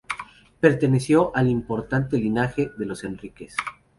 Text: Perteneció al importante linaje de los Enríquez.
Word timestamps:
Perteneció 0.59 1.29
al 1.35 1.47
importante 1.47 2.17
linaje 2.17 2.71
de 2.75 2.87
los 2.87 3.03
Enríquez. 3.03 3.55